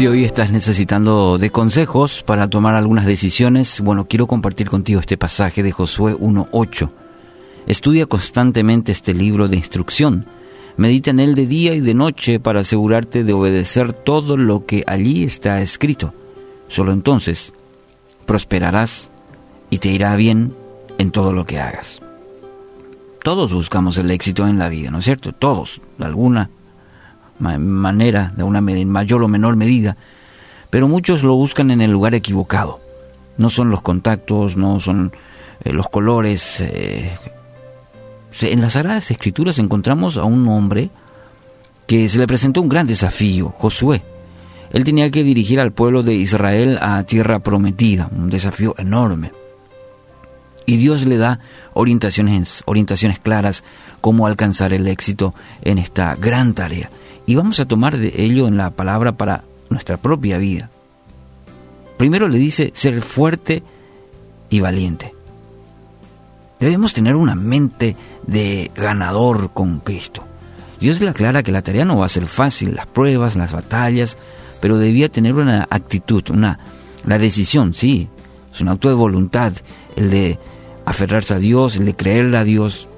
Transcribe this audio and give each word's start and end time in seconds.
Si 0.00 0.06
hoy 0.06 0.24
estás 0.24 0.50
necesitando 0.50 1.36
de 1.36 1.50
consejos 1.50 2.22
para 2.22 2.48
tomar 2.48 2.74
algunas 2.74 3.04
decisiones, 3.04 3.82
bueno, 3.82 4.06
quiero 4.08 4.26
compartir 4.26 4.70
contigo 4.70 4.98
este 4.98 5.18
pasaje 5.18 5.62
de 5.62 5.72
Josué 5.72 6.14
1.8. 6.14 6.90
Estudia 7.66 8.06
constantemente 8.06 8.92
este 8.92 9.12
libro 9.12 9.46
de 9.46 9.58
instrucción. 9.58 10.24
Medita 10.78 11.10
en 11.10 11.20
él 11.20 11.34
de 11.34 11.44
día 11.44 11.74
y 11.74 11.80
de 11.80 11.92
noche 11.92 12.40
para 12.40 12.60
asegurarte 12.60 13.24
de 13.24 13.34
obedecer 13.34 13.92
todo 13.92 14.38
lo 14.38 14.64
que 14.64 14.84
allí 14.86 15.22
está 15.22 15.60
escrito. 15.60 16.14
Solo 16.66 16.92
entonces 16.92 17.52
prosperarás 18.24 19.12
y 19.68 19.80
te 19.80 19.90
irá 19.90 20.16
bien 20.16 20.54
en 20.96 21.10
todo 21.10 21.34
lo 21.34 21.44
que 21.44 21.60
hagas. 21.60 22.00
Todos 23.22 23.52
buscamos 23.52 23.98
el 23.98 24.10
éxito 24.10 24.48
en 24.48 24.58
la 24.58 24.70
vida, 24.70 24.90
¿no 24.90 25.00
es 25.00 25.04
cierto? 25.04 25.32
Todos, 25.32 25.82
alguna 25.98 26.48
manera, 27.40 28.32
de 28.36 28.44
una 28.44 28.60
mayor 28.60 29.22
o 29.22 29.28
menor 29.28 29.56
medida, 29.56 29.96
pero 30.70 30.86
muchos 30.86 31.22
lo 31.24 31.34
buscan 31.34 31.70
en 31.70 31.80
el 31.80 31.90
lugar 31.90 32.14
equivocado. 32.14 32.80
No 33.36 33.50
son 33.50 33.70
los 33.70 33.80
contactos, 33.80 34.56
no 34.56 34.80
son 34.80 35.12
eh, 35.64 35.72
los 35.72 35.88
colores. 35.88 36.60
Eh, 36.60 37.10
en 38.42 38.60
las 38.60 38.74
Sagradas 38.74 39.10
Escrituras 39.10 39.58
encontramos 39.58 40.16
a 40.16 40.24
un 40.24 40.46
hombre 40.48 40.90
que 41.86 42.08
se 42.08 42.18
le 42.18 42.26
presentó 42.26 42.60
un 42.62 42.68
gran 42.68 42.86
desafío, 42.86 43.52
Josué. 43.58 44.02
Él 44.72 44.84
tenía 44.84 45.10
que 45.10 45.24
dirigir 45.24 45.58
al 45.58 45.72
pueblo 45.72 46.04
de 46.04 46.14
Israel 46.14 46.78
a 46.80 47.02
tierra 47.02 47.40
prometida, 47.40 48.08
un 48.12 48.30
desafío 48.30 48.76
enorme. 48.78 49.32
Y 50.64 50.76
Dios 50.76 51.04
le 51.04 51.18
da 51.18 51.40
orientaciones, 51.74 52.62
orientaciones 52.66 53.18
claras 53.18 53.64
cómo 54.00 54.28
alcanzar 54.28 54.72
el 54.72 54.86
éxito 54.86 55.34
en 55.62 55.78
esta 55.78 56.14
gran 56.14 56.54
tarea 56.54 56.90
y 57.30 57.36
vamos 57.36 57.60
a 57.60 57.64
tomar 57.64 57.96
de 57.96 58.12
ello 58.16 58.48
en 58.48 58.56
la 58.56 58.70
palabra 58.70 59.12
para 59.12 59.44
nuestra 59.68 59.96
propia 59.96 60.36
vida. 60.36 60.68
Primero 61.96 62.26
le 62.26 62.38
dice 62.38 62.72
ser 62.74 63.02
fuerte 63.02 63.62
y 64.48 64.58
valiente. 64.58 65.14
Debemos 66.58 66.92
tener 66.92 67.14
una 67.14 67.36
mente 67.36 67.94
de 68.26 68.72
ganador 68.74 69.52
con 69.54 69.78
Cristo. 69.78 70.24
Dios 70.80 71.00
le 71.00 71.08
aclara 71.08 71.44
que 71.44 71.52
la 71.52 71.62
tarea 71.62 71.84
no 71.84 71.98
va 71.98 72.06
a 72.06 72.08
ser 72.08 72.26
fácil, 72.26 72.74
las 72.74 72.88
pruebas, 72.88 73.36
las 73.36 73.52
batallas, 73.52 74.18
pero 74.60 74.76
debía 74.76 75.08
tener 75.08 75.36
una 75.36 75.68
actitud, 75.70 76.28
una 76.30 76.58
la 77.06 77.16
decisión, 77.16 77.74
sí, 77.74 78.08
es 78.52 78.60
un 78.60 78.70
acto 78.70 78.88
de 78.88 78.96
voluntad, 78.96 79.52
el 79.94 80.10
de 80.10 80.36
aferrarse 80.84 81.34
a 81.34 81.38
Dios, 81.38 81.76
el 81.76 81.84
de 81.84 81.94
creerle 81.94 82.38
a 82.38 82.42
Dios, 82.42 82.88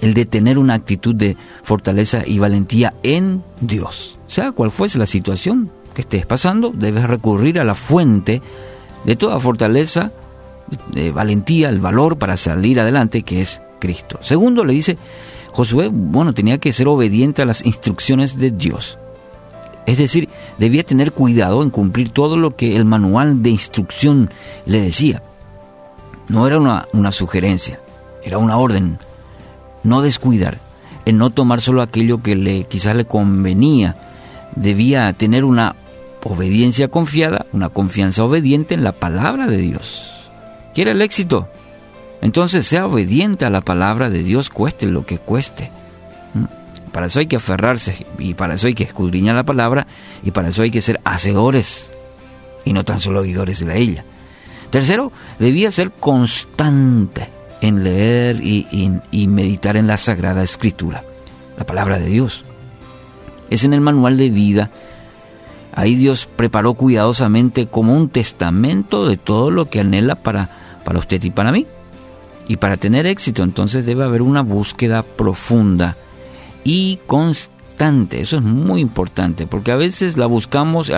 el 0.00 0.14
de 0.14 0.26
tener 0.26 0.58
una 0.58 0.74
actitud 0.74 1.14
de 1.14 1.36
fortaleza 1.62 2.22
y 2.26 2.38
valentía 2.38 2.94
en 3.02 3.42
Dios. 3.60 4.18
Sea 4.26 4.52
cual 4.52 4.70
fuese 4.70 4.98
la 4.98 5.06
situación 5.06 5.70
que 5.94 6.02
estés 6.02 6.26
pasando, 6.26 6.70
debes 6.70 7.08
recurrir 7.08 7.58
a 7.58 7.64
la 7.64 7.74
fuente 7.74 8.42
de 9.04 9.16
toda 9.16 9.40
fortaleza, 9.40 10.12
de 10.92 11.10
valentía, 11.10 11.68
el 11.68 11.80
valor 11.80 12.18
para 12.18 12.36
salir 12.36 12.78
adelante, 12.80 13.22
que 13.22 13.40
es 13.40 13.62
Cristo. 13.78 14.18
Segundo, 14.22 14.64
le 14.64 14.74
dice, 14.74 14.98
Josué, 15.52 15.88
bueno, 15.92 16.34
tenía 16.34 16.58
que 16.58 16.72
ser 16.72 16.88
obediente 16.88 17.42
a 17.42 17.46
las 17.46 17.64
instrucciones 17.64 18.38
de 18.38 18.50
Dios. 18.50 18.98
Es 19.86 19.96
decir, 19.96 20.28
debía 20.58 20.82
tener 20.82 21.12
cuidado 21.12 21.62
en 21.62 21.70
cumplir 21.70 22.10
todo 22.10 22.36
lo 22.36 22.54
que 22.54 22.76
el 22.76 22.84
manual 22.84 23.42
de 23.42 23.50
instrucción 23.50 24.30
le 24.66 24.82
decía. 24.82 25.22
No 26.28 26.46
era 26.46 26.58
una, 26.58 26.86
una 26.92 27.10
sugerencia, 27.10 27.80
era 28.22 28.36
una 28.36 28.58
orden 28.58 28.98
no 29.84 30.02
descuidar, 30.02 30.58
en 31.04 31.18
no 31.18 31.30
tomar 31.30 31.60
solo 31.60 31.82
aquello 31.82 32.22
que 32.22 32.36
le 32.36 32.64
quizás 32.64 32.96
le 32.96 33.04
convenía. 33.04 33.96
Debía 34.56 35.12
tener 35.12 35.44
una 35.44 35.76
obediencia 36.24 36.88
confiada, 36.88 37.46
una 37.52 37.68
confianza 37.68 38.24
obediente 38.24 38.74
en 38.74 38.84
la 38.84 38.92
palabra 38.92 39.46
de 39.46 39.58
Dios. 39.58 40.14
¿Quiere 40.74 40.90
el 40.90 41.02
éxito? 41.02 41.48
Entonces 42.20 42.66
sea 42.66 42.86
obediente 42.86 43.44
a 43.44 43.50
la 43.50 43.60
palabra 43.60 44.10
de 44.10 44.22
Dios, 44.22 44.50
cueste 44.50 44.86
lo 44.86 45.06
que 45.06 45.18
cueste. 45.18 45.70
¿Mm? 46.34 46.90
Para 46.90 47.06
eso 47.06 47.20
hay 47.20 47.26
que 47.26 47.36
aferrarse 47.36 48.06
y 48.18 48.34
para 48.34 48.54
eso 48.54 48.66
hay 48.66 48.74
que 48.74 48.84
escudriñar 48.84 49.36
la 49.36 49.44
palabra 49.44 49.86
y 50.22 50.32
para 50.32 50.48
eso 50.48 50.62
hay 50.62 50.70
que 50.70 50.82
ser 50.82 51.00
hacedores 51.04 51.92
y 52.64 52.72
no 52.72 52.84
tan 52.84 53.00
solo 53.00 53.20
oidores 53.20 53.64
de 53.64 53.78
ella. 53.78 54.04
Tercero, 54.70 55.12
debía 55.38 55.70
ser 55.70 55.90
constante 55.92 57.37
en 57.60 57.84
leer 57.84 58.40
y, 58.42 59.26
meditar 59.26 59.76
en 59.76 59.86
la 59.86 59.96
Sagrada 59.96 60.42
Escritura, 60.42 61.04
la 61.56 61.64
palabra 61.64 61.98
de 61.98 62.06
Dios. 62.06 62.44
Es 63.50 63.64
en 63.64 63.72
el 63.72 63.80
manual 63.80 64.16
de 64.16 64.30
vida. 64.30 64.70
Ahí 65.74 65.94
Dios 65.94 66.28
preparó 66.36 66.74
cuidadosamente 66.74 67.66
como 67.66 67.94
un 67.94 68.08
testamento 68.08 69.06
de 69.06 69.16
todo 69.16 69.50
lo 69.50 69.68
que 69.68 69.80
anhela 69.80 70.16
para, 70.16 70.78
para 70.84 70.98
usted 70.98 71.22
y 71.22 71.30
para 71.30 71.52
mí. 71.52 71.66
Y 72.46 72.56
para 72.56 72.76
tener 72.76 73.06
éxito 73.06 73.42
entonces 73.42 73.84
debe 73.84 74.04
haber 74.04 74.22
una 74.22 74.42
búsqueda 74.42 75.02
profunda 75.02 75.96
y 76.64 76.98
constante. 77.06 78.20
Eso 78.20 78.36
es 78.36 78.42
muy 78.42 78.80
importante 78.80 79.46
porque 79.46 79.70
a 79.70 79.76
veces 79.76 80.16
la 80.16 80.26
buscamos, 80.26 80.90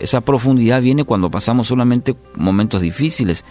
esa 0.00 0.20
profundidad 0.20 0.80
viene 0.80 1.04
cuando 1.04 1.30
pasamos 1.30 1.66
solamente 1.66 2.16
momentos 2.36 2.80
difíciles 2.80 3.44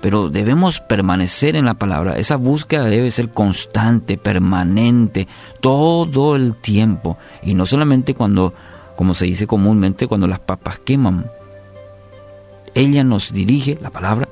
pero 0.00 0.28
debemos 0.28 0.80
permanecer 0.80 1.56
en 1.56 1.64
la 1.64 1.74
palabra. 1.74 2.16
Esa 2.18 2.36
búsqueda 2.36 2.84
debe 2.84 3.10
ser 3.10 3.30
constante, 3.30 4.18
permanente, 4.18 5.26
todo 5.60 6.36
el 6.36 6.54
tiempo. 6.54 7.16
Y 7.42 7.54
no 7.54 7.66
solamente 7.66 8.14
cuando, 8.14 8.54
como 8.96 9.14
se 9.14 9.26
dice 9.26 9.46
comúnmente, 9.46 10.06
cuando 10.06 10.28
las 10.28 10.40
papas 10.40 10.78
queman. 10.80 11.30
Ella 12.74 13.04
nos 13.04 13.32
dirige, 13.32 13.78
la 13.80 13.90
palabra, 13.90 14.28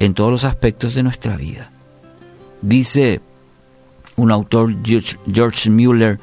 en 0.00 0.14
todos 0.14 0.30
los 0.30 0.44
aspectos 0.44 0.94
de 0.94 1.04
nuestra 1.04 1.36
vida. 1.36 1.70
Dice 2.62 3.20
un 4.16 4.32
autor, 4.32 4.74
George 4.84 5.70
Mueller, 5.70 6.18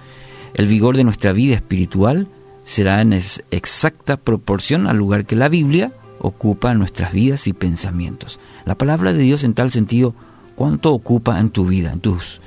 el 0.54 0.68
vigor 0.68 0.98
de 0.98 1.04
nuestra 1.04 1.32
vida 1.32 1.56
espiritual 1.56 2.28
será 2.66 3.02
en 3.02 3.14
exacta 3.14 4.18
proporción 4.18 4.88
al 4.88 4.98
lugar 4.98 5.26
que 5.26 5.38
la 5.38 5.48
Biblia 5.48 5.94
ocupa 6.20 6.74
nuestras 6.74 7.14
vidas 7.14 7.48
y 7.48 7.54
pensamientos. 7.54 8.40
La 8.66 8.76
palabra 8.76 9.14
de 9.14 9.20
Dios 9.20 9.44
en 9.44 9.54
tal 9.54 9.72
sentido, 9.72 10.14
¿cuánto 10.56 10.92
ocupa 10.92 11.40
en 11.40 11.50
tu 11.50 11.66
vida, 11.66 11.92
en 11.92 12.00
tus 12.00 12.42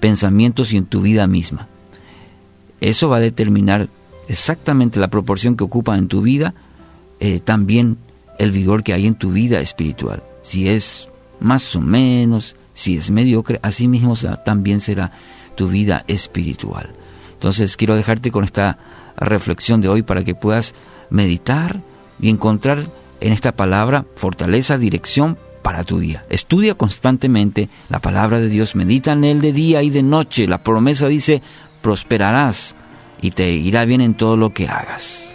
pensamientos 0.00 0.72
y 0.72 0.76
en 0.76 0.86
tu 0.86 1.02
vida 1.02 1.26
misma? 1.26 1.68
Eso 2.80 3.08
va 3.08 3.18
a 3.18 3.20
determinar 3.20 3.88
exactamente 4.28 5.00
la 5.00 5.08
proporción 5.08 5.56
que 5.56 5.64
ocupa 5.64 5.96
en 5.96 6.08
tu 6.08 6.22
vida, 6.22 6.54
eh, 7.20 7.40
también 7.40 7.98
el 8.38 8.50
vigor 8.50 8.82
que 8.82 8.92
hay 8.92 9.06
en 9.06 9.14
tu 9.14 9.32
vida 9.32 9.60
espiritual. 9.60 10.22
Si 10.42 10.68
es 10.68 11.08
más 11.38 11.76
o 11.76 11.80
menos, 11.80 12.56
si 12.74 12.96
es 12.96 13.10
mediocre, 13.10 13.60
así 13.62 13.88
mismo 13.88 14.14
también 14.44 14.80
será 14.80 15.12
tu 15.54 15.68
vida 15.68 16.04
espiritual. 16.08 16.90
Entonces 17.34 17.76
quiero 17.76 17.96
dejarte 17.96 18.30
con 18.30 18.44
esta 18.44 18.78
reflexión 19.16 19.80
de 19.80 19.88
hoy 19.88 20.02
para 20.02 20.24
que 20.24 20.34
puedas 20.34 20.74
meditar 21.10 21.80
y 22.20 22.30
encontrar 22.30 22.86
en 23.22 23.32
esta 23.32 23.52
palabra 23.52 24.04
fortaleza, 24.16 24.78
dirección 24.78 25.38
para 25.62 25.84
tu 25.84 26.00
día. 26.00 26.24
Estudia 26.28 26.74
constantemente 26.74 27.68
la 27.88 28.00
palabra 28.00 28.40
de 28.40 28.48
Dios, 28.48 28.74
medita 28.74 29.12
en 29.12 29.24
él 29.24 29.40
de 29.40 29.52
día 29.52 29.82
y 29.82 29.90
de 29.90 30.02
noche. 30.02 30.46
La 30.46 30.62
promesa 30.62 31.06
dice, 31.06 31.40
prosperarás 31.80 32.74
y 33.20 33.30
te 33.30 33.50
irá 33.50 33.84
bien 33.84 34.00
en 34.00 34.14
todo 34.14 34.36
lo 34.36 34.52
que 34.52 34.68
hagas. 34.68 35.31